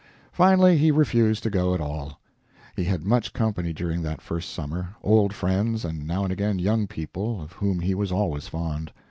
Finally 0.31 0.79
he 0.79 0.89
refused 0.89 1.43
to 1.43 1.51
go 1.51 1.75
at 1.75 1.79
all. 1.79 2.19
He 2.75 2.85
had 2.85 3.05
much 3.05 3.33
company 3.33 3.71
during 3.71 4.01
that 4.01 4.19
first 4.19 4.49
summer 4.51 4.95
old 5.03 5.31
friends, 5.31 5.85
and 5.85 6.07
now 6.07 6.23
and 6.23 6.33
again 6.33 6.57
young 6.57 6.87
people, 6.87 7.39
of 7.39 7.51
whom 7.51 7.81
he 7.81 7.93
was 7.93 8.11
always 8.11 8.47
fond. 8.47 8.91